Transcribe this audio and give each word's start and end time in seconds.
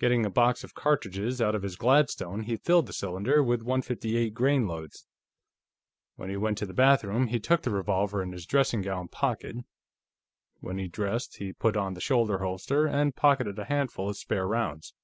Getting 0.00 0.26
a 0.26 0.28
box 0.30 0.64
of 0.64 0.74
cartridges 0.74 1.40
out 1.40 1.54
of 1.54 1.62
his 1.62 1.76
Gladstone, 1.76 2.40
he 2.42 2.56
filled 2.56 2.86
the 2.86 2.92
cylinder 2.92 3.44
with 3.44 3.62
158 3.62 4.34
grain 4.34 4.66
loads. 4.66 5.06
When 6.16 6.28
he 6.28 6.36
went 6.36 6.58
to 6.58 6.66
the 6.66 6.74
bathroom, 6.74 7.28
he 7.28 7.38
took 7.38 7.62
the 7.62 7.70
revolver 7.70 8.20
in 8.20 8.32
his 8.32 8.44
dressing 8.44 8.82
gown 8.82 9.06
pocket; 9.06 9.54
when 10.58 10.78
he 10.78 10.88
dressed, 10.88 11.36
he 11.36 11.52
put 11.52 11.76
on 11.76 11.94
the 11.94 12.00
shoulder 12.00 12.38
holster, 12.38 12.86
and 12.88 13.14
pocketed 13.14 13.56
a 13.56 13.66
handful 13.66 14.08
of 14.08 14.16
spare 14.16 14.48
rounds. 14.48 14.94